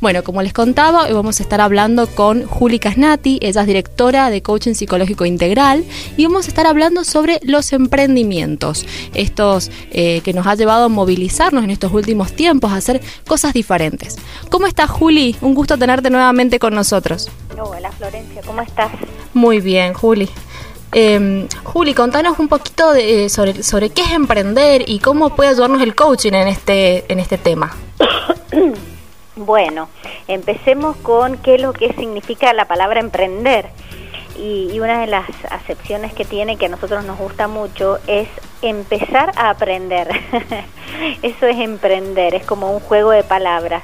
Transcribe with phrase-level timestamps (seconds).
[0.00, 4.30] Bueno, como les contaba, hoy vamos a estar hablando con Juli Casnati, ella es directora
[4.30, 5.84] de Coaching Psicológico Integral,
[6.16, 10.88] y vamos a estar hablando sobre los emprendimientos, estos eh, que nos ha llevado a
[10.88, 14.16] movilizarnos en estos últimos tiempos, a hacer cosas diferentes.
[14.48, 15.36] ¿Cómo estás, Juli?
[15.42, 17.28] Un gusto tenerte nuevamente con nosotros.
[17.58, 18.90] Hola, Florencia, ¿cómo estás?
[19.34, 20.30] Muy bien, Juli.
[20.92, 25.82] Eh, Juli, contanos un poquito de, sobre, sobre qué es emprender y cómo puede ayudarnos
[25.82, 27.76] el coaching en este, en este tema.
[29.40, 29.88] Bueno,
[30.28, 33.70] empecemos con qué es lo que significa la palabra emprender.
[34.38, 38.28] Y, una de las acepciones que tiene, que a nosotros nos gusta mucho, es
[38.60, 40.08] empezar a aprender.
[41.22, 43.82] Eso es emprender, es como un juego de palabras,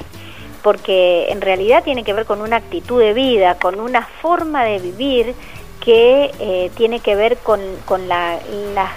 [0.63, 4.79] porque en realidad tiene que ver con una actitud de vida, con una forma de
[4.79, 5.35] vivir
[5.81, 8.43] que eh, tiene que ver con, con las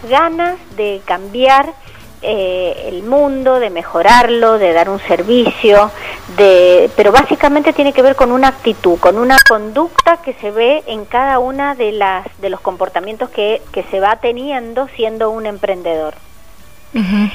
[0.09, 1.73] ganas de cambiar
[2.21, 5.89] eh, el mundo, de mejorarlo, de dar un servicio,
[6.38, 10.83] de, pero básicamente tiene que ver con una actitud, con una conducta que se ve
[10.88, 15.45] en cada una de las de los comportamientos que, que se va teniendo siendo un
[15.45, 16.16] emprendedor.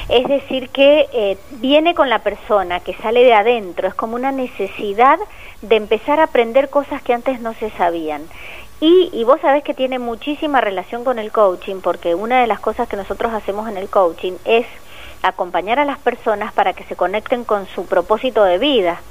[0.09, 4.33] Es decir, que eh, viene con la persona, que sale de adentro, es como una
[4.33, 5.17] necesidad
[5.61, 8.23] de empezar a aprender cosas que antes no se sabían.
[8.81, 12.59] Y, y, vos sabés que tiene muchísima relación con el coaching, porque una de las
[12.59, 14.65] cosas que nosotros hacemos en el coaching es
[15.27, 19.01] acompañar a las personas para que se conecten con su propósito de vida,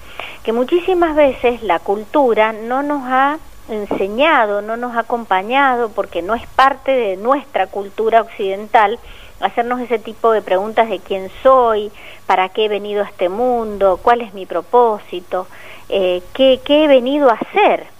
[0.42, 6.34] que muchísimas veces la cultura no nos ha enseñado, no nos ha acompañado, porque no
[6.34, 8.98] es parte de nuestra cultura occidental,
[9.40, 11.90] hacernos ese tipo de preguntas de quién soy,
[12.26, 15.46] para qué he venido a este mundo, cuál es mi propósito,
[15.88, 17.93] eh, qué, qué he venido a hacer.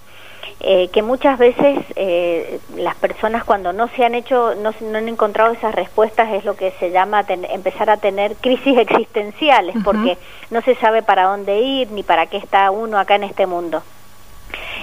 [0.61, 5.09] Eh, que muchas veces eh, las personas cuando no se han hecho, no, no, han
[5.09, 10.17] encontrado esas respuestas es lo que se llama empezar a tener crisis existenciales, porque
[10.49, 13.83] no se sabe para dónde ir ni para qué está uno acá en este mundo.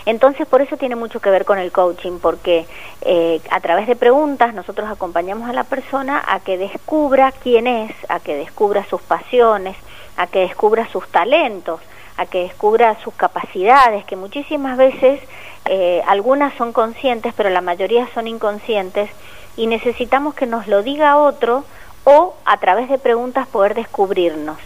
[0.05, 2.67] Entonces, por eso tiene mucho que ver con el coaching, porque
[3.03, 7.93] eh, a través de preguntas nosotros acompañamos a la persona a que descubra quién es,
[8.09, 9.77] a que descubra sus pasiones,
[10.17, 11.81] a que descubra sus talentos,
[12.17, 15.21] a que descubra sus capacidades, que muchísimas veces
[15.65, 19.11] eh, algunas son conscientes, pero la mayoría son inconscientes,
[19.57, 21.65] y necesitamos que nos lo diga otro
[22.05, 24.59] o a través de preguntas poder descubrirnos.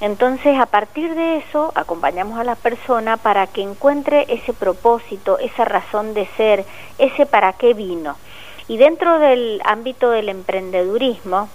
[0.00, 5.64] Entonces, a partir de eso, acompañamos a la persona para que encuentre ese propósito, esa
[5.64, 6.64] razón de ser,
[6.98, 8.16] ese para qué vino.
[8.66, 11.48] Y dentro del ámbito del emprendedurismo,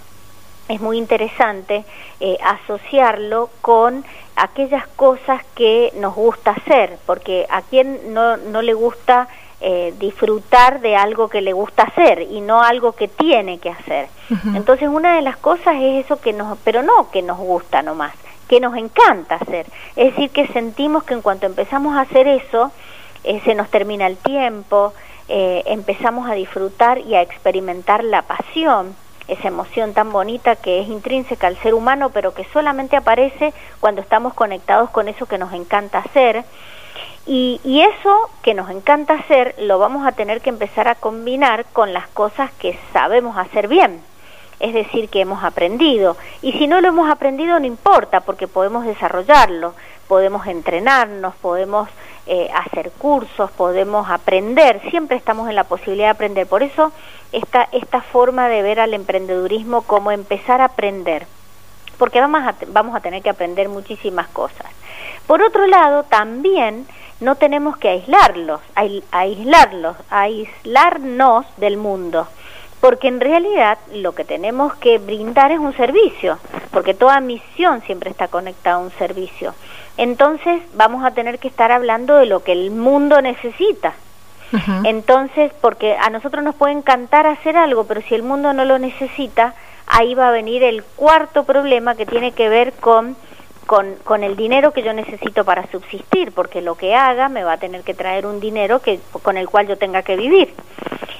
[0.69, 1.83] es muy interesante
[2.19, 8.73] eh, asociarlo con aquellas cosas que nos gusta hacer, porque a quien no, no le
[8.73, 9.27] gusta
[9.61, 14.07] eh, disfrutar de algo que le gusta hacer y no algo que tiene que hacer.
[14.55, 18.13] Entonces una de las cosas es eso que nos, pero no que nos gusta nomás,
[18.47, 19.65] que nos encanta hacer.
[19.97, 22.71] Es decir, que sentimos que en cuanto empezamos a hacer eso,
[23.25, 24.93] eh, se nos termina el tiempo,
[25.27, 28.95] eh, empezamos a disfrutar y a experimentar la pasión
[29.29, 34.01] esa emoción tan bonita que es intrínseca al ser humano, pero que solamente aparece cuando
[34.01, 36.43] estamos conectados con eso que nos encanta hacer.
[37.25, 41.65] Y, y, eso que nos encanta hacer lo vamos a tener que empezar a combinar
[41.73, 44.01] con las cosas que sabemos hacer bien,
[44.59, 46.17] es decir, que hemos aprendido.
[46.41, 49.75] Y si no lo hemos aprendido, no importa, porque podemos desarrollarlo,
[50.09, 51.87] podemos entrenarnos, podemos
[52.25, 56.47] eh, hacer cursos, podemos aprender, siempre estamos en la posibilidad de aprender.
[56.47, 56.91] Por eso
[57.31, 61.27] esta, esta forma de ver al emprendedurismo como empezar a aprender,
[61.99, 64.65] porque vamos a, vamos a tener que aprender muchísimas cosas.
[65.27, 66.87] Por otro lado, también
[67.19, 68.61] no tenemos que aislarlos,
[69.11, 72.27] aislarlos, aislarnos del mundo,
[72.81, 76.39] porque en realidad lo que tenemos que brindar es un servicio,
[76.71, 79.53] porque toda misión siempre está conectada a un servicio.
[79.99, 83.95] Entonces vamos a tener que estar hablando de lo que el mundo necesita,
[84.85, 88.79] entonces, porque a nosotros nos puede encantar hacer algo, pero si el mundo no lo
[88.79, 89.53] necesita,
[89.85, 93.17] ahí va a venir el cuarto problema que tiene que ver con,
[93.69, 97.53] con, con, el dinero que yo necesito para subsistir, porque lo que haga me va
[97.53, 100.55] a tener que traer un dinero que, con el cual yo tenga que vivir.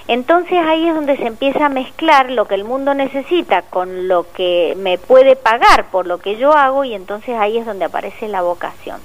[0.07, 4.25] Entonces ahí es donde se empieza a mezclar lo que el mundo necesita con lo
[4.33, 8.27] que me puede pagar por lo que yo hago y entonces ahí es donde aparece
[8.27, 8.99] la vocación.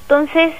[0.00, 0.52] Entonces,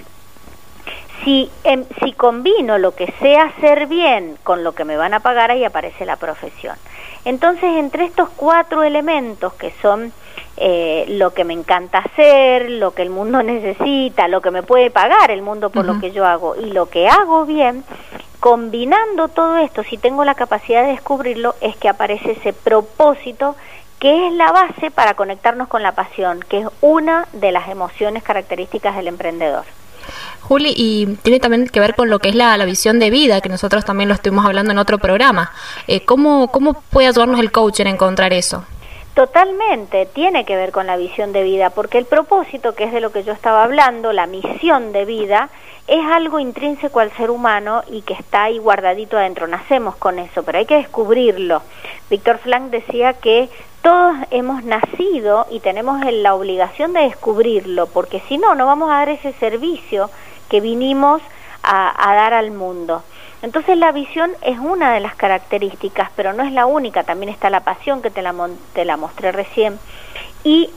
[1.24, 5.18] si, em, si combino lo que sé hacer bien con lo que me van a
[5.18, 6.76] pagar, ahí aparece la profesión.
[7.24, 10.12] Entonces, entre estos cuatro elementos que son
[10.56, 14.90] eh, lo que me encanta hacer, lo que el mundo necesita, lo que me puede
[14.90, 17.84] pagar el mundo por lo que yo hago y lo que hago bien,
[18.40, 23.54] combinando todo esto, si tengo la capacidad de descubrirlo, es que aparece ese propósito
[23.98, 28.22] que es la base para conectarnos con la pasión, que es una de las emociones
[28.22, 29.64] características del emprendedor.
[30.42, 33.48] Juli, y tiene también que ver con lo que es la, visión de vida, que
[33.48, 35.52] nosotros también lo estuvimos hablando en otro programa.
[35.86, 38.64] Eh, ¿cómo, ¿Cómo puede ayudarnos el coach en encontrar eso?
[39.14, 43.00] Totalmente, tiene que ver con la visión de vida, porque el propósito, que es de
[43.00, 45.50] lo que yo estaba hablando, la misión de vida,
[45.88, 49.48] es algo intrínseco al ser humano y que está ahí guardadito adentro.
[49.48, 51.62] Nacemos con eso, pero hay que descubrirlo.
[52.08, 53.48] Víctor Frank decía que
[53.82, 58.94] todos hemos nacido y tenemos la obligación de descubrirlo, porque si no, no vamos a
[58.94, 60.10] dar ese servicio
[60.48, 61.22] que vinimos
[61.62, 63.02] a, dar al mundo.
[63.42, 67.48] Entonces la visión es una de las características, pero no es la única, también está
[67.48, 68.34] la pasión que te la,
[68.74, 69.78] te la mostré recién.
[70.44, 70.70] Y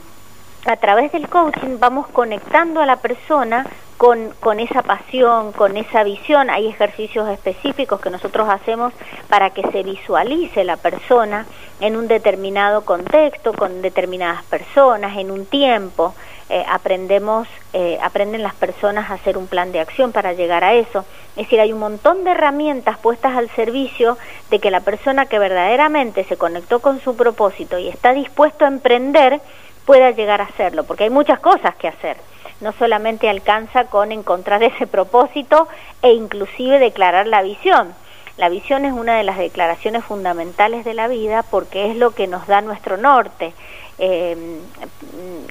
[0.66, 3.66] a través del coaching vamos conectando a la persona
[3.96, 6.50] con, con, esa pasión, con esa visión.
[6.50, 8.92] Hay ejercicios específicos que nosotros hacemos
[9.28, 11.46] para que se visualice la persona
[11.80, 16.14] en un determinado contexto, con determinadas personas, en un tiempo.
[16.50, 20.74] Eh, aprendemos, eh, aprenden las personas a hacer un plan de acción para llegar a
[20.74, 21.04] eso.
[21.36, 24.18] Es decir, hay un montón de herramientas puestas al servicio
[24.50, 28.68] de que la persona que verdaderamente se conectó con su propósito y está dispuesto a
[28.68, 29.40] emprender
[29.84, 32.16] pueda llegar a hacerlo, porque hay muchas cosas que hacer.
[32.64, 35.68] No solamente alcanza con encontrar ese propósito
[36.00, 37.94] e inclusive declarar la visión.
[38.38, 42.26] La visión es una de las declaraciones fundamentales de la vida porque es lo que
[42.26, 43.52] nos da nuestro norte.
[43.98, 44.62] Eh,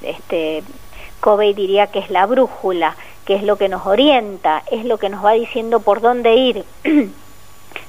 [0.01, 0.63] este,
[1.19, 2.95] Covey diría que es la brújula,
[3.25, 6.65] que es lo que nos orienta, es lo que nos va diciendo por dónde ir.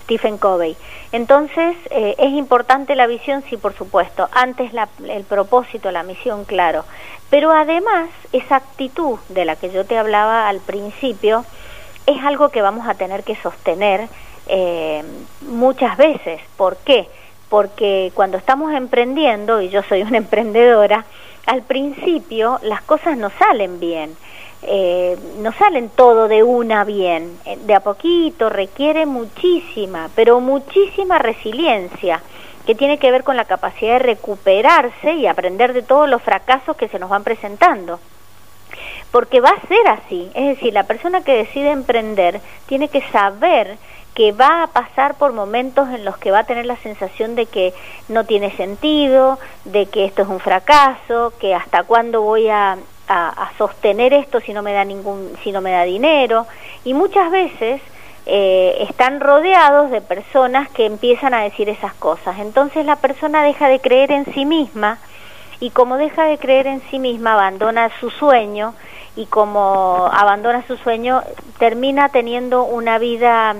[0.04, 0.76] Stephen Covey.
[1.12, 3.42] Entonces, eh, ¿es importante la visión?
[3.48, 4.28] Sí, por supuesto.
[4.32, 6.84] Antes la, el propósito, la misión, claro.
[7.30, 11.44] Pero además, esa actitud de la que yo te hablaba al principio,
[12.06, 14.08] es algo que vamos a tener que sostener
[14.46, 15.02] eh,
[15.42, 16.40] muchas veces.
[16.56, 17.08] ¿Por qué?
[17.48, 21.04] Porque cuando estamos emprendiendo, y yo soy una emprendedora,
[21.46, 24.16] al principio las cosas no salen bien.
[24.66, 31.18] Eh, no salen todo de una bien, eh, de a poquito requiere muchísima, pero muchísima
[31.18, 32.22] resiliencia
[32.64, 36.76] que tiene que ver con la capacidad de recuperarse y aprender de todos los fracasos
[36.76, 38.00] que se nos van presentando.
[39.10, 43.76] Porque va a ser así, es decir, la persona que decide emprender tiene que saber
[44.14, 47.46] que va a pasar por momentos en los que va a tener la sensación de
[47.46, 47.74] que
[48.08, 52.78] no tiene sentido, de que esto es un fracaso, que hasta cuándo voy a,
[53.58, 56.46] sostener esto si no me da ningún, si no me da dinero,
[56.84, 57.80] y muchas veces
[58.26, 62.38] eh, están rodeados de personas que empiezan a decir esas cosas.
[62.38, 64.98] Entonces la persona deja de creer en sí misma
[65.60, 68.74] y como deja de creer en sí misma abandona su sueño
[69.16, 71.22] y como abandona su sueño
[71.58, 73.54] termina teniendo una vida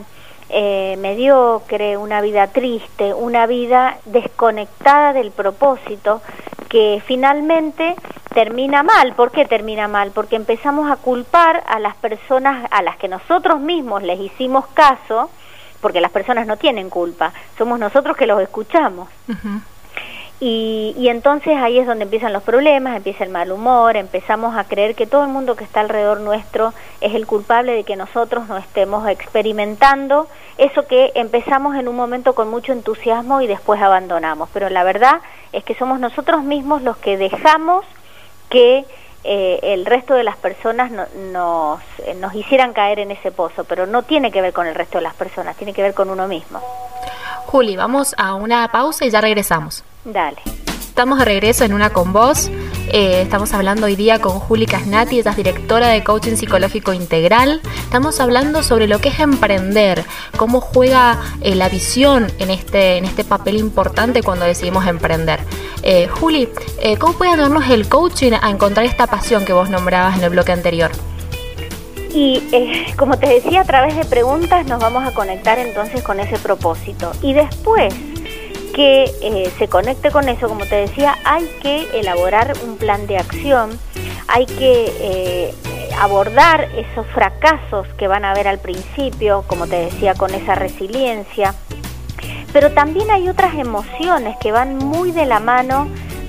[0.48, 6.20] eh, mediocre, una vida triste, una vida desconectada del propósito
[6.68, 7.94] que finalmente
[8.34, 9.14] termina mal.
[9.14, 10.10] ¿Por qué termina mal?
[10.10, 15.30] Porque empezamos a culpar a las personas a las que nosotros mismos les hicimos caso,
[15.80, 19.08] porque las personas no tienen culpa, somos nosotros que los escuchamos.
[20.40, 24.94] Y, entonces ahí es donde empiezan los problemas, empieza el mal humor, empezamos a creer
[24.94, 28.56] que todo el mundo que está alrededor nuestro es el culpable de que nosotros no
[28.58, 30.26] estemos experimentando
[30.58, 34.48] eso que empezamos en un momento con mucho entusiasmo y después abandonamos.
[34.52, 35.20] Pero la verdad
[35.52, 37.84] es que somos nosotros mismos los que dejamos
[38.50, 38.84] que
[39.22, 43.86] eh, el resto de las personas nos, eh, nos hicieran caer en ese pozo, pero
[43.86, 46.28] no tiene que ver con el resto de las personas, tiene que ver con uno
[46.28, 46.60] mismo.
[47.46, 49.84] Juli, vamos a una pausa y ya regresamos.
[50.04, 50.36] Dale.
[50.94, 52.50] Estamos de regreso en Una con Vos.
[52.92, 57.60] Eh, estamos hablando hoy día con Juli Casnati, ella es directora de Coaching Psicológico Integral.
[57.82, 60.04] Estamos hablando sobre lo que es emprender,
[60.36, 65.40] cómo juega eh, la visión en este, en este papel importante cuando decidimos emprender.
[65.82, 66.48] Eh, Juli,
[66.98, 70.52] ¿cómo puede ayudarnos el coaching a encontrar esta pasión que vos nombrabas en el bloque
[70.52, 70.90] anterior?
[72.12, 72.40] Y
[72.96, 77.10] como te decía, a través de preguntas nos vamos a conectar entonces con ese propósito.
[77.22, 77.92] Y después
[78.74, 83.16] que eh, se conecte con eso, como te decía, hay que elaborar un plan de
[83.16, 83.78] acción,
[84.26, 85.54] hay que eh,
[86.00, 91.54] abordar esos fracasos que van a haber al principio, como te decía, con esa resiliencia,
[92.52, 95.88] pero también hay otras emociones que van muy de la mano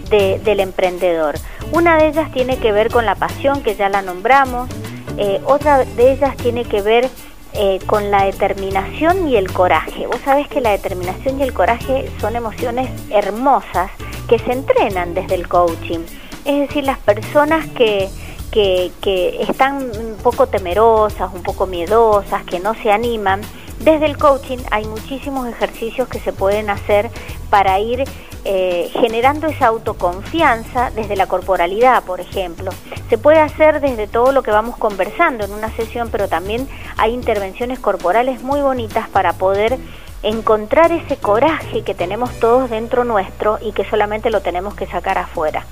[0.09, 1.35] del emprendedor.
[1.71, 4.69] Una de ellas tiene que ver con la pasión, que ya la nombramos,
[5.17, 7.09] eh, otra de ellas tiene que ver
[7.57, 10.07] eh, con la determinación y el coraje.
[10.07, 13.91] Vos sabés que la determinación y el coraje son emociones hermosas
[14.27, 15.99] que se entrenan desde el coaching.
[16.45, 18.09] Es decir, las personas que,
[18.51, 23.41] que, que están un poco temerosas, un poco miedosas, que no se animan,
[23.79, 27.09] desde el coaching hay muchísimos ejercicios que se pueden hacer
[27.49, 28.03] para ir
[28.47, 32.71] eh, generando esa autoconfianza desde la corporalidad, por ejemplo.
[33.09, 37.15] Se puede hacer desde todo lo que vamos conversando en una sesión, pero también hay
[37.15, 39.79] intervenciones corporales muy bonitas para poder
[40.21, 45.17] encontrar ese coraje que tenemos todos dentro nuestro y que solamente lo tenemos que sacar
[45.17, 45.65] afuera.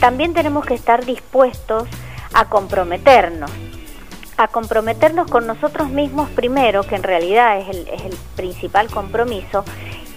[0.00, 1.84] También tenemos que estar dispuestos
[2.34, 3.50] a comprometernos,
[4.36, 9.64] a comprometernos con nosotros mismos primero, que en realidad es el, es el principal compromiso,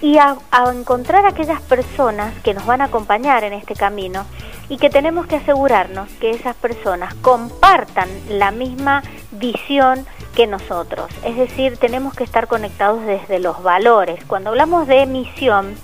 [0.01, 4.25] y a, a, encontrar aquellas personas que nos van a acompañar en este camino
[4.67, 10.05] y que tenemos que asegurarnos que esas personas compartan la misma visión
[10.35, 11.11] que nosotros.
[11.23, 14.23] Es decir, tenemos que estar conectados desde los valores.
[14.25, 15.75] Cuando hablamos de misión,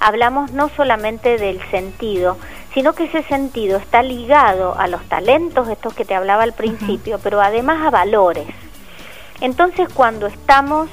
[0.00, 2.36] hablamos no solamente del sentido,
[2.74, 7.18] sino que ese sentido está ligado a los talentos, estos que te hablaba al principio,
[7.22, 8.46] pero además a valores.
[9.40, 10.88] Entonces, cuando estamos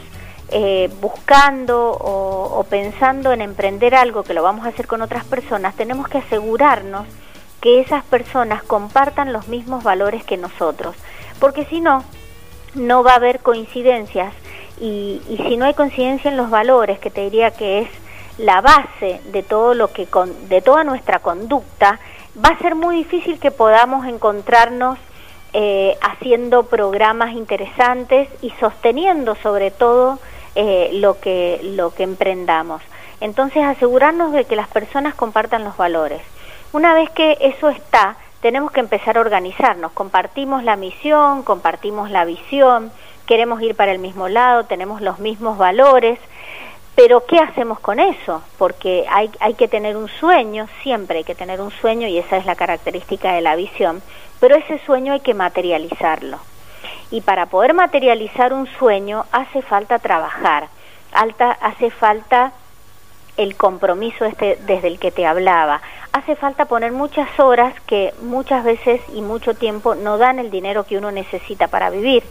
[0.49, 5.75] eh, buscando o, pensando en emprender algo que lo vamos a hacer con otras personas,
[5.75, 7.05] tenemos que asegurarnos
[7.61, 10.95] que esas personas compartan los mismos valores que nosotros,
[11.39, 12.03] porque si no,
[12.75, 14.33] no va a haber coincidencias.
[14.79, 17.89] Y, y, si no hay coincidencia en los valores, que te diría que es
[18.37, 21.99] la base de todo lo que con, de toda nuestra conducta,
[22.43, 24.99] va a ser muy difícil que podamos encontrarnos
[25.53, 30.19] eh, haciendo programas interesantes y sosteniendo sobre todo
[30.59, 32.81] eh, lo que lo que emprendamos.
[33.21, 36.21] Entonces asegurarnos de que las personas compartan los valores.
[36.73, 39.91] Una vez que eso está, tenemos que empezar a organizarnos.
[39.91, 42.91] Compartimos la misión, compartimos la visión,
[43.27, 46.17] queremos ir para el mismo lado, tenemos los mismos valores,
[46.95, 48.41] pero ¿qué hacemos con eso?
[48.57, 52.37] Porque hay, hay que tener un sueño, siempre hay que tener un sueño y esa
[52.37, 54.01] es la característica de la visión,
[54.39, 56.39] pero ese sueño hay que materializarlo.
[57.09, 60.67] Y para poder materializar un sueño hace falta trabajar,
[61.13, 62.51] alta, hace falta
[63.37, 65.81] el compromiso este desde el que te hablaba.
[66.11, 70.83] Hace falta poner muchas horas que muchas veces y mucho tiempo no dan el dinero
[70.83, 72.23] que uno necesita para vivir.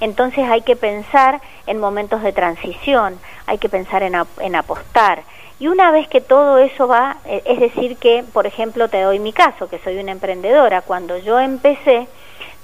[0.00, 5.22] Entonces hay que pensar en momentos de transición, hay que pensar en, en apostar.
[5.58, 9.18] Y una vez que todo eso va, eh, es decir que, por ejemplo, te doy
[9.20, 12.08] mi caso, que soy una emprendedora, cuando yo empecé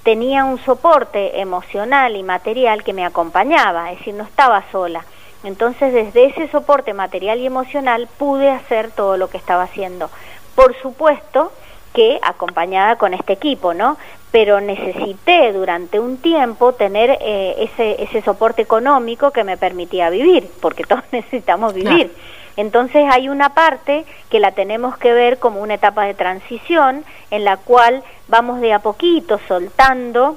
[0.03, 5.03] tenía un soporte emocional y material que me acompañaba, es decir, no estaba sola
[5.43, 10.09] entonces, desde ese soporte material y emocional pude hacer todo lo que estaba haciendo.
[10.55, 11.51] Por supuesto
[11.93, 13.97] que acompañada con este equipo, ¿no?
[14.31, 20.49] Pero necesité durante un tiempo tener eh, ese, ese soporte económico que me permitía vivir,
[20.61, 22.13] porque todos necesitamos vivir.
[22.59, 27.45] Entonces hay una parte que la tenemos que ver como una etapa de transición en
[27.45, 30.35] la cual vamos de a poquito soltando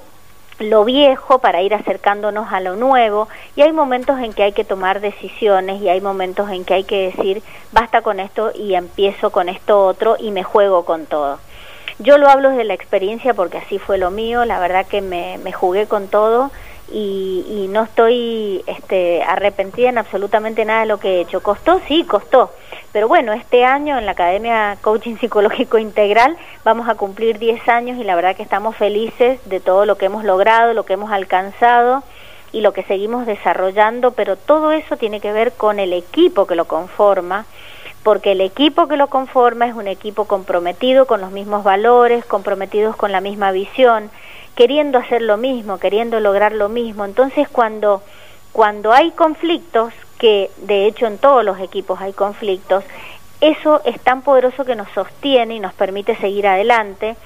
[0.60, 3.26] lo viejo para ir acercándonos a lo nuevo.
[3.56, 6.84] Y hay momentos en que hay que tomar decisiones y hay momentos en que hay
[6.84, 11.40] que decir basta con esto y empiezo con esto otro y me juego con todo.
[11.98, 15.38] Yo lo hablo de la experiencia porque así fue lo mío, la verdad que me,
[15.42, 16.52] me jugué con todo
[16.92, 21.42] y, y no estoy este, arrepentida en absolutamente nada de lo que he hecho.
[21.42, 21.80] ¿Costó?
[21.88, 22.50] Sí, costó.
[22.92, 27.98] Pero bueno, este año en la Academia Coaching Psicológico Integral vamos a cumplir 10 años
[27.98, 31.10] y la verdad que estamos felices de todo lo que hemos logrado, lo que hemos
[31.10, 32.02] alcanzado
[32.52, 36.54] y lo que seguimos desarrollando, pero todo eso tiene que ver con el equipo que
[36.54, 37.46] lo conforma,
[38.02, 42.94] porque el equipo que lo conforma es un equipo comprometido con los mismos valores, comprometidos
[42.94, 44.10] con la misma visión,
[44.54, 47.04] queriendo hacer lo mismo, queriendo lograr lo mismo.
[47.04, 48.02] Entonces, cuando
[48.52, 52.84] cuando hay conflictos, que de hecho en todos los equipos hay conflictos,
[53.40, 57.16] eso es tan poderoso que nos sostiene y nos permite seguir adelante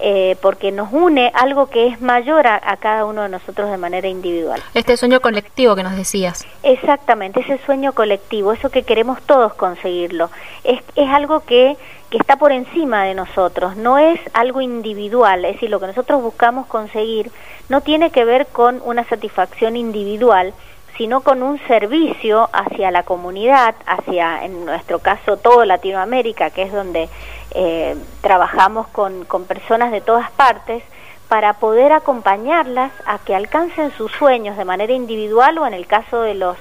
[0.00, 3.76] eh, porque nos une algo que es mayor a, a, cada uno de nosotros de
[3.76, 4.62] manera individual.
[4.72, 6.46] Este sueño colectivo que nos decías.
[6.62, 10.30] Exactamente, ese sueño colectivo, eso que queremos todos conseguirlo,
[10.62, 11.76] es, es algo que,
[12.10, 16.22] que está por encima de nosotros, no es algo individual, es decir, lo que nosotros
[16.22, 17.30] buscamos conseguir
[17.68, 20.54] no tiene que ver con una satisfacción individual,
[20.96, 26.72] sino con un servicio hacia la comunidad, hacia, en nuestro caso, todo Latinoamérica, que es
[26.72, 27.08] donde
[27.52, 30.82] eh, trabajamos con, con personas de todas partes,
[31.28, 36.22] para poder acompañarlas a que alcancen sus sueños de manera individual o en el caso
[36.22, 36.56] de los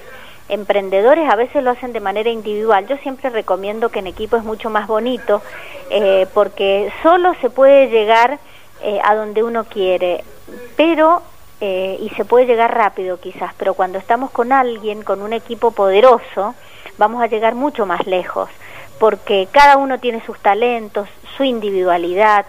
[0.49, 2.87] emprendedores a veces lo hacen de manera individual.
[2.87, 5.41] Yo siempre recomiendo que en equipo es mucho más bonito
[5.89, 8.39] eh, porque solo se puede llegar
[8.81, 10.23] eh, a donde uno quiere,
[10.75, 11.21] pero
[11.59, 15.71] eh, y se puede llegar rápido quizás, pero cuando estamos con alguien, con un equipo
[15.71, 16.53] poderoso,
[16.97, 18.49] vamos a llegar mucho más lejos,
[18.99, 22.45] porque cada uno tiene sus talentos, su individualidad,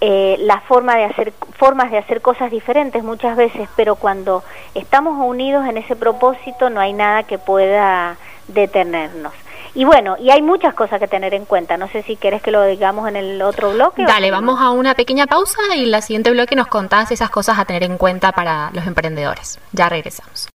[0.00, 4.42] eh, la forma de hacer formas de hacer cosas diferentes muchas veces, pero cuando
[4.74, 8.16] estamos unidos en ese propósito no hay nada que pueda
[8.48, 9.32] detenernos.
[9.74, 11.76] Y bueno, y hay muchas cosas que tener en cuenta.
[11.76, 14.04] No sé si quieres que lo digamos en el otro bloque.
[14.04, 17.58] Dale, vamos a una pequeña pausa y en la siguiente bloque nos contás esas cosas
[17.58, 19.58] a tener en cuenta para los emprendedores.
[19.72, 20.48] Ya regresamos.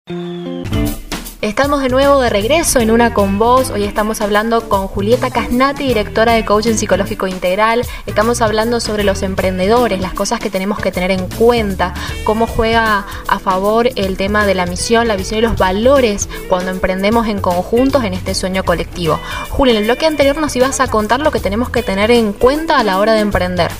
[1.47, 3.71] Estamos de nuevo de regreso en Una con Vos.
[3.71, 7.83] Hoy estamos hablando con Julieta Casnati, directora de Coaching Psicológico Integral.
[8.05, 13.07] Estamos hablando sobre los emprendedores, las cosas que tenemos que tener en cuenta, cómo juega
[13.29, 17.41] a favor el tema de la misión, la visión y los valores cuando emprendemos en
[17.41, 19.21] conjuntos en este sueño colectivo.
[19.50, 22.33] Julia, en el bloque anterior nos ibas a contar lo que tenemos que tener en
[22.33, 23.71] cuenta a la hora de emprender.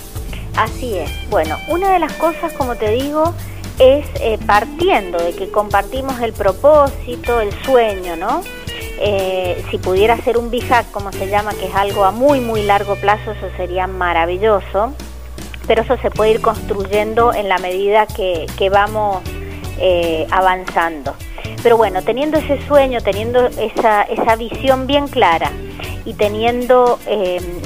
[0.54, 1.11] Así es.
[1.30, 3.35] Bueno, una de las cosas, como te digo,
[3.78, 8.42] es eh, partiendo de que compartimos el propósito, el sueño, ¿no?
[8.99, 12.62] Eh, si pudiera ser un BIHAC, como se llama, que es algo a muy, muy
[12.62, 14.95] largo plazo, eso sería maravilloso,
[15.66, 19.23] pero eso se puede ir construyendo en la medida que, vamos
[19.78, 21.14] eh, avanzando.
[21.62, 25.50] Pero bueno, teniendo ese sueño, teniendo esa, esa visión bien clara
[26.04, 26.99] y teniendo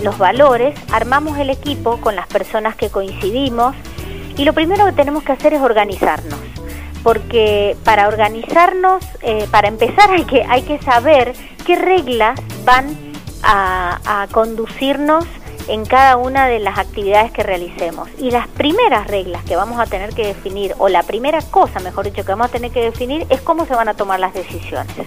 [0.03, 3.77] los valores, armamos el equipo con las personas que coincidimos,
[4.41, 6.41] y lo primero que tenemos que hacer es organizarnos,
[7.03, 11.35] porque para organizarnos, eh, para empezar hay que, hay que saber
[11.67, 12.87] qué reglas van
[13.43, 15.27] a, conducirnos
[15.69, 18.09] en cada una de las actividades que realicemos.
[18.17, 22.07] Y las primeras reglas que vamos a tener que definir, o la primera cosa, mejor
[22.07, 25.07] dicho, que vamos a tener que definir, es cómo se van a tomar las decisiones.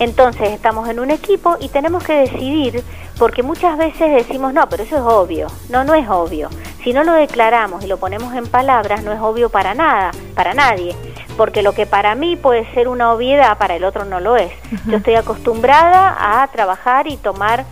[0.00, 2.82] Entonces estamos en un equipo y tenemos que decidir,
[3.20, 5.46] porque muchas veces decimos, no, pero eso es obvio.
[5.68, 6.48] No, no es obvio.
[6.82, 10.52] Si no lo declaramos y lo ponemos en palabras, no es obvio para nada, para
[10.52, 10.96] nadie,
[11.36, 14.52] porque lo que para mí puede ser una obviedad, para el otro no lo es.
[14.86, 17.64] Yo estoy acostumbrada a trabajar y tomar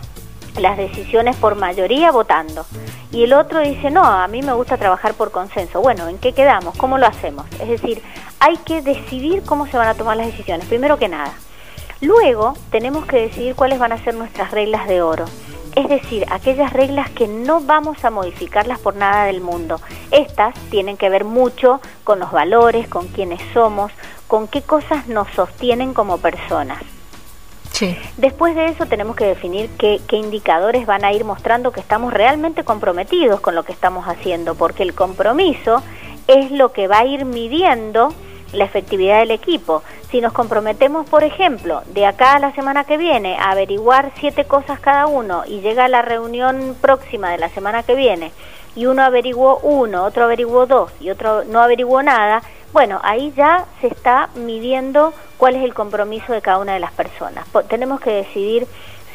[0.57, 2.65] las decisiones por mayoría votando.
[3.11, 5.81] Y el otro dice, no, a mí me gusta trabajar por consenso.
[5.81, 6.77] Bueno, ¿en qué quedamos?
[6.77, 7.45] ¿Cómo lo hacemos?
[7.59, 8.01] Es decir,
[8.39, 11.33] hay que decidir cómo se van a tomar las decisiones, primero que nada.
[11.99, 15.25] Luego tenemos que decidir cuáles van a ser nuestras reglas de oro
[15.75, 19.79] es decir, aquellas reglas que no vamos a modificarlas por nada del mundo.
[20.11, 23.91] Estas tienen que ver mucho con los valores, con quiénes somos,
[24.27, 26.81] con qué cosas nos sostienen como personas.
[27.71, 27.97] Sí.
[28.17, 32.13] Después de eso tenemos que definir qué, qué, indicadores van a ir mostrando que estamos
[32.13, 35.81] realmente comprometidos con lo que estamos haciendo, porque el compromiso
[36.27, 38.13] es lo que va a ir midiendo
[38.53, 39.83] la efectividad del equipo.
[40.09, 44.45] Si nos comprometemos, por ejemplo, de acá a la semana que viene a averiguar siete
[44.45, 48.31] cosas cada uno y llega a la reunión próxima de la semana que viene
[48.75, 52.41] y uno averiguó uno, otro averiguó dos y otro no averiguó nada,
[52.73, 56.93] bueno, ahí ya se está midiendo cuál es el compromiso de cada una de las
[56.93, 57.45] personas.
[57.67, 58.67] tenemos que decidir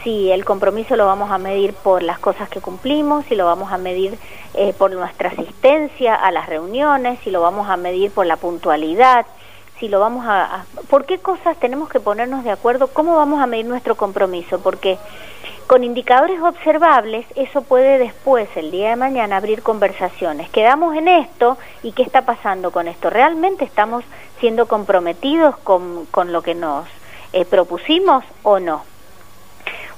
[0.07, 3.73] si el compromiso lo vamos a medir por las cosas que cumplimos, si lo vamos
[3.73, 4.17] a medir
[4.55, 9.27] eh, por nuestra asistencia a las reuniones, si lo vamos a medir por la puntualidad,
[9.81, 12.87] si lo vamos a, ¿Por qué cosas tenemos que ponernos de acuerdo?
[12.87, 14.61] ¿Cómo vamos a medir nuestro compromiso?
[14.61, 14.97] Porque
[15.67, 20.49] con indicadores observables eso puede después, el día de mañana, abrir conversaciones.
[20.51, 23.11] Quedamos en esto y qué está pasando con esto.
[23.11, 24.05] ¿Realmente estamos
[24.39, 26.87] siendo comprometidos con, con lo que nos
[27.33, 28.85] eh, propusimos o no?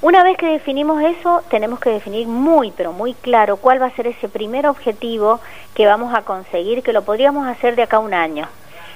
[0.01, 3.95] Una vez que definimos eso, tenemos que definir muy, pero muy claro cuál va a
[3.95, 5.41] ser ese primer objetivo
[5.73, 8.47] que vamos a conseguir, que lo podríamos hacer de acá a un año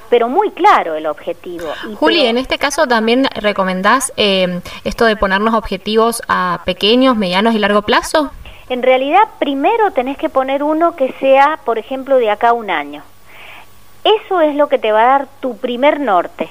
[0.09, 1.69] pero muy claro el objetivo.
[1.95, 7.57] Juli, en este caso también recomendás eh, esto de ponernos objetivos a pequeños, medianos y
[7.57, 8.29] largo plazo.
[8.69, 12.69] En realidad, primero tenés que poner uno que sea, por ejemplo, de acá a un
[12.69, 13.01] año.
[14.03, 16.47] Eso es lo que te va a dar tu primer norte.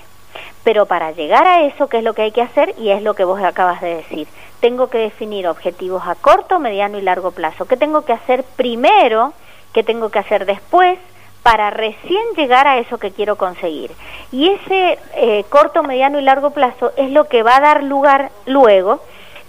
[0.65, 2.75] Pero para llegar a eso, ¿qué es lo que hay que hacer?
[2.79, 4.29] Y es lo que vos acabas de decir.
[4.61, 7.67] Tengo que definir objetivos a corto, mediano y largo plazo.
[7.67, 9.33] ¿Qué tengo que hacer primero?
[9.73, 10.99] ¿Qué tengo que hacer después?
[11.43, 13.91] para recién llegar a eso que quiero conseguir.
[14.31, 18.31] Y ese eh, corto, mediano y largo plazo es lo que va a dar lugar
[18.47, 19.01] luego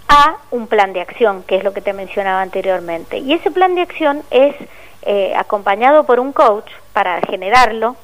[0.08, 3.18] a un plan de acción, que es lo que te mencionaba anteriormente.
[3.18, 4.54] Y ese plan de acción es
[5.02, 7.96] eh, acompañado por un coach para generarlo,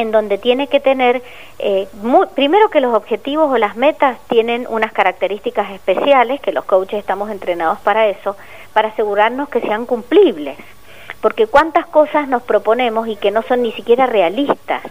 [0.00, 1.22] en donde tiene que tener,
[1.58, 1.86] eh,
[2.34, 7.30] primero que los objetivos o las metas tienen unas características especiales, que los coaches estamos
[7.30, 8.36] entrenados para eso,
[8.72, 10.56] para asegurarnos que sean cumplibles,
[11.20, 14.82] porque cuántas cosas nos proponemos y que no son ni siquiera realistas.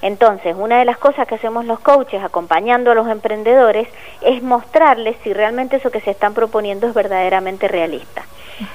[0.00, 3.88] Entonces, una de las cosas que hacemos los coaches acompañando a los emprendedores
[4.20, 8.24] es mostrarles si realmente eso que se están proponiendo es verdaderamente realista.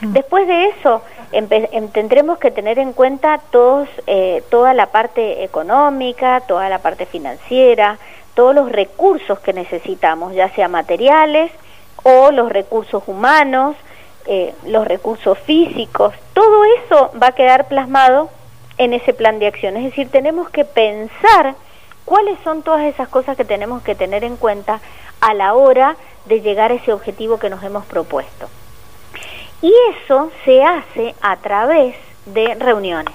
[0.02, 1.47] Después de eso, em,
[1.89, 7.97] tendremos que tener en cuenta todos, eh, toda la parte económica, toda la parte financiera,
[8.34, 11.52] todos los recursos que necesitamos, ya sea materiales
[12.04, 13.76] o los recursos humanos,
[14.26, 18.30] eh, los recursos físicos, todo eso va a quedar plasmado
[18.78, 19.78] en ese plan de acción.
[19.78, 21.56] Es decir, tenemos que pensar
[22.06, 24.82] cuáles son todas esas cosas que tenemos que tener en cuenta
[25.21, 25.95] a la hora
[26.26, 28.47] de llegar a ese objetivo que nos hemos propuesto.
[29.62, 33.13] Y eso se hace a través de reuniones.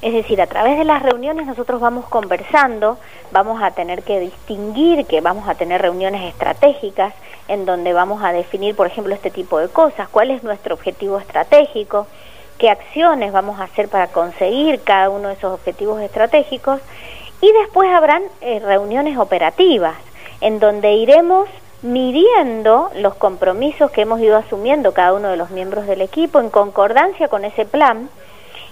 [0.00, 2.98] Es decir, a través de las reuniones nosotros vamos conversando,
[3.32, 7.14] vamos a tener que distinguir que vamos a tener reuniones estratégicas
[7.48, 11.18] en donde vamos a definir, por ejemplo, este tipo de cosas, cuál es nuestro objetivo
[11.18, 12.06] estratégico,
[12.58, 16.80] qué acciones vamos a hacer para conseguir cada uno de esos objetivos estratégicos
[17.40, 19.96] y después habrán eh, reuniones operativas
[20.40, 21.48] en donde iremos
[21.84, 26.48] midiendo los compromisos que hemos ido asumiendo cada uno de los miembros del equipo en
[26.48, 28.08] concordancia con ese plan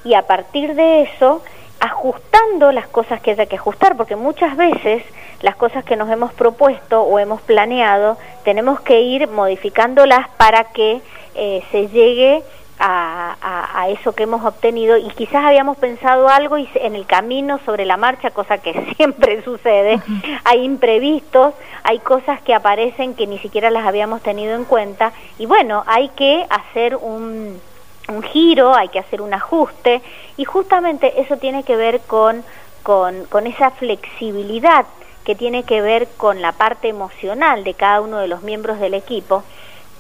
[0.03, 1.42] y a partir de eso
[1.79, 5.03] ajustando las cosas que haya que ajustar, porque muchas veces
[5.42, 11.03] las cosas que nos hemos propuesto o hemos planeado tenemos que ir modificándolas para que
[11.35, 12.42] eh, se llegue
[12.85, 17.85] a, eso que hemos obtenido y quizás habíamos pensado algo y en el camino sobre
[17.85, 20.01] la marcha, cosa que siempre sucede,
[20.45, 25.47] hay imprevistos, hay cosas que aparecen que ni siquiera las habíamos tenido en cuenta y
[25.47, 27.61] bueno, hay que hacer un,
[28.09, 30.01] un giro, hay que hacer un ajuste
[30.37, 32.45] y justamente eso tiene que ver con,
[32.83, 34.87] con, con esa flexibilidad
[35.25, 38.95] que tiene que ver con la parte emocional de cada uno de los miembros del
[38.95, 39.45] equipo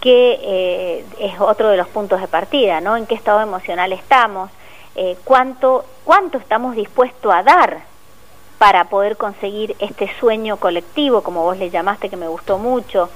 [0.02, 2.96] que eh, es otro de los puntos de partida, ¿no?
[2.96, 4.50] En qué estado emocional estamos,
[4.96, 7.82] eh, cuánto, cuánto estamos dispuestos a dar
[8.58, 13.10] para poder conseguir este sueño colectivo, como vos le llamaste, que me gustó mucho,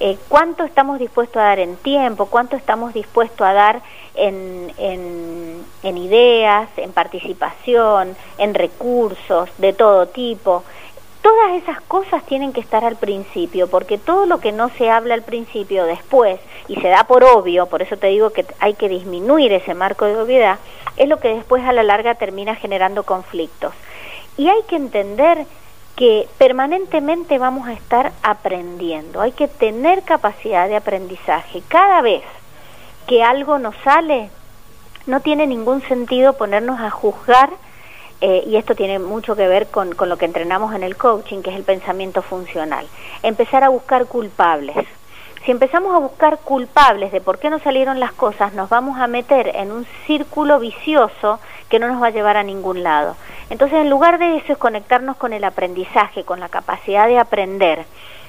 [0.00, 3.82] eh, cuánto estamos dispuestos a dar en tiempo, cuánto estamos dispuestos a dar
[4.16, 10.64] en, en, en ideas, en participación, en recursos de todo tipo.
[11.22, 15.14] Todas esas cosas tienen que estar al principio, porque todo lo que no se habla
[15.14, 18.88] al principio, después, y se da por obvio, por eso te digo que hay que
[18.88, 20.58] disminuir ese marco de obviedad,
[20.96, 23.72] es lo que después a la larga termina generando conflictos.
[24.36, 25.46] Y hay que entender
[25.94, 31.62] que permanentemente vamos a estar aprendiendo, hay que tener capacidad de aprendizaje.
[31.68, 32.24] Cada vez
[33.06, 34.30] que algo nos sale,
[35.06, 37.50] no tiene ningún sentido ponernos a juzgar
[38.24, 41.42] eh, y esto tiene mucho que ver con, con lo que entrenamos en el coaching,
[41.42, 42.86] que es el pensamiento funcional.
[43.24, 44.86] Empezar a buscar culpables.
[45.44, 49.08] Si empezamos a buscar culpables de por qué no salieron las cosas, nos vamos a
[49.08, 53.16] meter en un círculo vicioso que no nos va a llevar a ningún lado.
[53.50, 57.84] Entonces, en lugar de eso, es conectarnos con el aprendizaje, con la capacidad de aprender.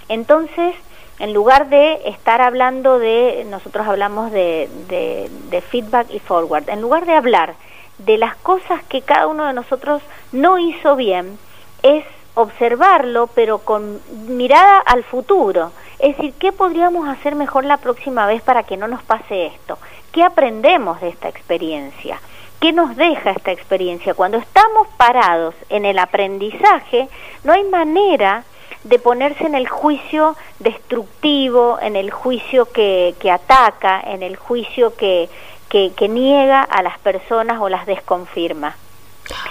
[0.09, 0.73] Entonces,
[1.19, 6.81] en lugar de estar hablando de, nosotros hablamos de, de, de feedback y forward, en
[6.81, 7.53] lugar de hablar
[7.97, 10.01] de las cosas que cada uno de nosotros
[10.31, 11.37] no hizo bien
[11.81, 15.71] es observarlo, pero con mirada al futuro.
[15.99, 19.77] Es decir, ¿qué podríamos hacer mejor la próxima vez para que no nos pase esto?
[20.11, 22.19] ¿Qué aprendemos de esta experiencia?
[22.59, 24.13] ¿Qué nos deja esta experiencia?
[24.13, 27.09] Cuando estamos parados en el aprendizaje,
[27.43, 28.43] no hay manera
[28.83, 34.95] de ponerse en el juicio destructivo, en el juicio que, que ataca, en el juicio
[34.95, 35.29] que,
[35.73, 38.75] que, niega a las personas o las desconfirma.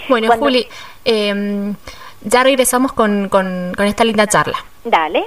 [0.08, 0.68] Bueno, Juli,
[1.04, 1.74] em,
[2.22, 4.56] ya regresamos con, con, esta linda charla.
[4.84, 5.24] Dale.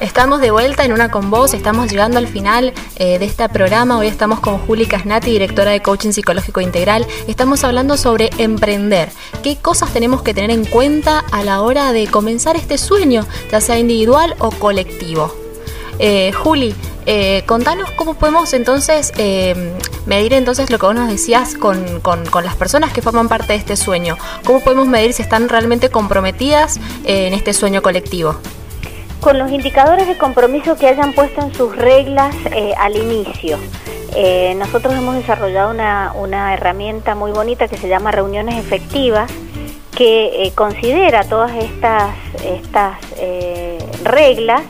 [0.00, 3.96] Estamos de vuelta en una con vos, estamos llegando al final eh, de este programa.
[3.96, 7.06] Hoy estamos con Juli Casnati, directora de Coaching Psicológico Integral.
[7.28, 9.10] Estamos hablando sobre emprender.
[9.44, 13.60] ¿Qué cosas tenemos que tener en cuenta a la hora de comenzar este sueño, ya
[13.60, 15.32] sea individual o colectivo?
[16.00, 16.74] Eh, Juli,
[17.06, 19.74] eh, contanos cómo podemos entonces eh,
[20.06, 23.58] medir entonces lo que vos nos decías con, con, las personas que forman parte de
[23.58, 24.16] este sueño.
[24.44, 28.36] ¿Cómo podemos medir si están realmente comprometidas eh, en este sueño colectivo?
[29.20, 32.34] Con los indicadores de compromiso que hayan puesto en sus reglas
[32.76, 33.58] al inicio.
[34.56, 39.30] nosotros hemos desarrollado una, una, herramienta muy bonita que se llama reuniones efectivas
[39.96, 42.98] que considera todas estas, estas
[44.02, 44.62] reglas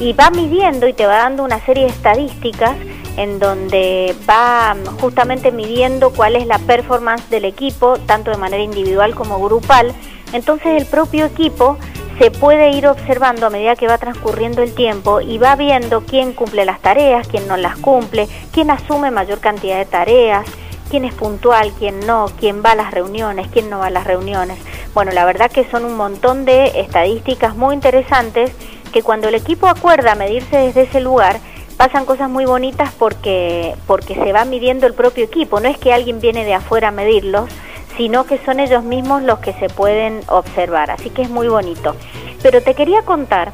[0.00, 2.74] y va midiendo y te va dando una serie de estadísticas
[3.16, 9.14] en donde va justamente midiendo cuál es la performance del equipo, tanto de manera individual
[9.14, 9.92] como grupal.
[10.32, 11.76] Entonces el propio equipo
[12.18, 16.32] se puede ir observando a medida que va transcurriendo el tiempo y va viendo quién
[16.32, 20.46] cumple las tareas, quién no las cumple, quién asume mayor cantidad de tareas,
[20.90, 24.06] quién es puntual, quién no, quién va a las reuniones, quién no va a las
[24.06, 24.58] reuniones.
[24.92, 28.52] Bueno, la verdad que son un montón de estadísticas muy interesantes
[28.90, 31.40] que cuando el equipo acuerda medirse desde ese lugar,
[31.76, 35.94] pasan cosas muy bonitas porque, porque se va midiendo el propio equipo, no es que
[35.94, 37.48] alguien viene de afuera a medirlos,
[37.96, 41.96] sino que son ellos mismos los que se pueden observar, así que es muy bonito.
[42.42, 43.52] Pero te quería contar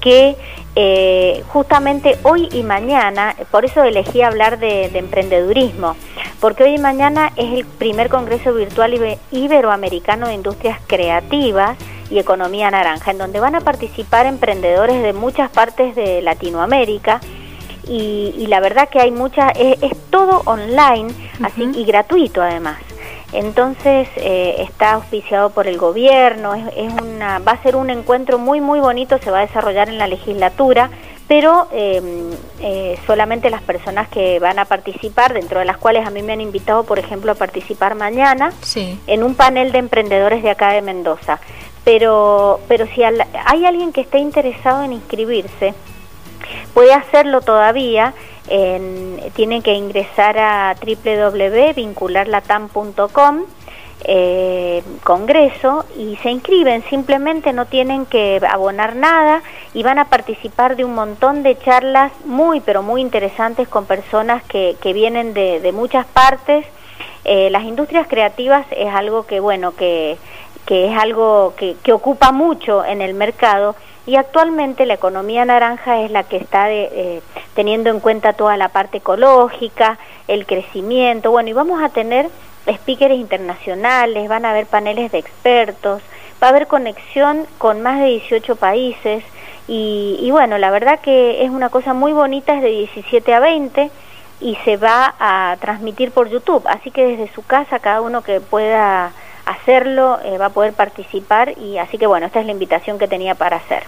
[0.00, 0.36] que
[0.74, 5.94] eh, justamente hoy y mañana, por eso elegí hablar de, de, emprendedurismo,
[6.40, 11.76] porque hoy y mañana es el primer Congreso Virtual Iberoamericano de Industrias Creativas
[12.12, 17.20] y Economía Naranja, en donde van a participar emprendedores de muchas partes de Latinoamérica.
[17.88, 19.78] Y, la verdad que hay mucha, es,
[20.10, 22.78] todo online así y gratuito además.
[23.32, 28.60] Entonces eh, está auspiciado por el gobierno, es, una, va a ser un encuentro muy
[28.60, 30.90] muy bonito, se va a desarrollar en la legislatura,
[31.28, 36.10] pero em, eh, solamente las personas que van a participar, dentro de las cuales a
[36.10, 38.52] mí me han invitado, por ejemplo, a participar mañana
[39.06, 41.40] en un panel de emprendedores de acá de Mendoza.
[41.84, 45.74] Pero, pero si hay alguien que esté interesado en inscribirse,
[46.74, 48.14] puede hacerlo todavía
[49.34, 53.44] tienen que ingresar a www.vincularlatam.com
[54.04, 60.74] eh, congreso y se inscriben, simplemente no tienen que abonar nada y van a participar
[60.74, 65.60] de un montón de charlas muy pero muy interesantes con personas que, que vienen de,
[65.60, 66.66] de muchas partes.
[67.24, 70.18] Eh, las industrias creativas es algo que bueno que,
[70.66, 76.00] que es algo que, que ocupa mucho en el mercado y actualmente la economía naranja
[76.00, 77.22] es la que está eh,
[77.54, 82.28] teniendo en cuenta toda la parte ecológica, el crecimiento, bueno, y vamos a tener
[82.68, 86.02] speakers internacionales, van a haber paneles de expertos,
[86.42, 89.22] va a haber conexión con más de 18 países
[89.68, 93.40] y, y bueno, la verdad que es una cosa muy bonita, es de 17 a
[93.40, 93.90] 20
[94.40, 98.40] y se va a transmitir por YouTube, así que desde su casa cada uno que
[98.40, 99.12] pueda
[99.46, 103.08] hacerlo, eh, va a poder participar y así que bueno, esta es la invitación que
[103.08, 103.84] tenía para hacer.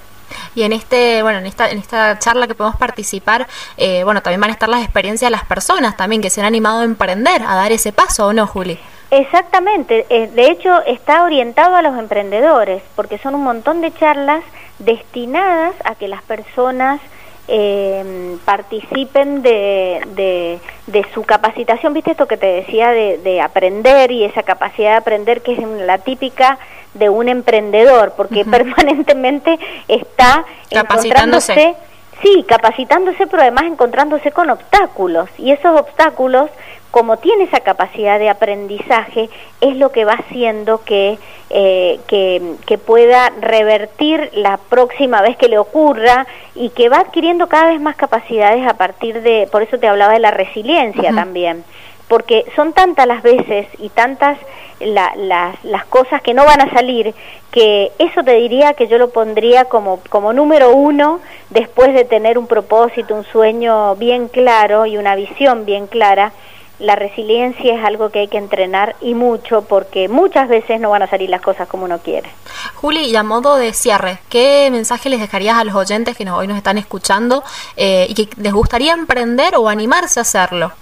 [0.54, 4.40] Y en este, bueno, en esta, en esta charla que podemos participar, eh, bueno, también
[4.40, 7.42] van a estar las experiencias de las personas también que se han animado a emprender,
[7.42, 8.78] a dar ese paso, ¿o no, Juli?
[9.10, 14.42] Exactamente, eh, de hecho está orientado a los emprendedores, porque son un montón de charlas
[14.78, 17.00] destinadas a que las personas
[17.48, 24.24] eh, participen de, de, su capacitación, viste esto que te decía de, de, aprender y
[24.24, 26.58] esa capacidad de aprender que es la típica
[26.94, 31.74] de un emprendedor, porque permanentemente está encontrándose,
[32.22, 36.50] sí, capacitándose, pero además encontrándose con obstáculos, y esos obstáculos
[36.94, 39.28] como tiene esa capacidad de aprendizaje,
[39.60, 41.18] es lo que va haciendo que,
[41.50, 46.24] eh, que, pueda revertir la próxima vez que le ocurra
[46.54, 50.12] y que va adquiriendo cada vez más capacidades a partir de, por eso te hablaba
[50.12, 51.64] de la resiliencia también,
[52.06, 54.38] porque son tantas las veces y tantas
[54.80, 57.14] las cosas que no van a salir,
[57.50, 62.38] que eso te diría que yo lo pondría como, como número uno después de tener
[62.38, 66.32] un propósito, un sueño bien claro y una visión bien clara
[66.78, 71.02] la resiliencia es algo que hay que entrenar y mucho porque muchas veces no van
[71.02, 72.28] a salir las cosas como uno quiere.
[72.74, 76.48] Juli, y a modo de cierre, ¿qué mensaje les dejarías a los oyentes que hoy
[76.48, 77.44] nos están escuchando
[77.76, 80.72] eh, y que les gustaría emprender o animarse a hacerlo?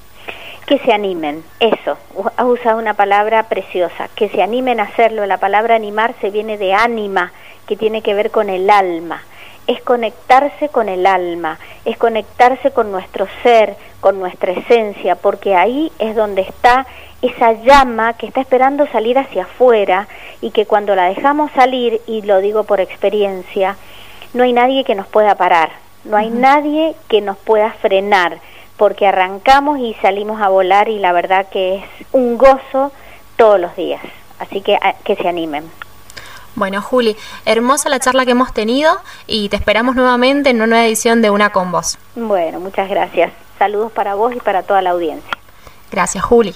[0.66, 1.98] Que se animen, eso,
[2.36, 5.26] has usado una palabra preciosa, que se animen a hacerlo.
[5.26, 7.32] La palabra animarse viene de ánima,
[7.66, 9.22] que tiene que ver con el alma.
[9.66, 15.92] Es conectarse con el alma, es conectarse con nuestro ser, con nuestra esencia, porque ahí
[15.98, 16.86] es donde está
[17.22, 20.08] esa llama que está esperando salir hacia afuera
[20.40, 23.76] y que cuando la dejamos salir, y lo digo por experiencia,
[24.34, 25.70] no hay nadie que nos pueda parar,
[26.04, 28.38] no hay nadie que nos pueda frenar,
[28.82, 32.90] porque arrancamos y salimos a volar y la verdad que es un gozo
[33.36, 34.02] todos los días.
[34.40, 35.70] Así que que se animen.
[36.56, 38.90] Bueno, Juli, hermosa la charla que hemos tenido
[39.28, 41.96] y te esperamos nuevamente en una nueva edición de Una con Vos.
[42.16, 43.30] Bueno, muchas gracias.
[43.56, 45.30] Saludos para vos y para toda la audiencia.
[45.92, 46.52] Gracias, Juli.